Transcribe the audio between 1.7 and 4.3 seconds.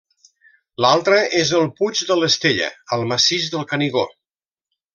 Puig de l'Estella, al massís del Canigó.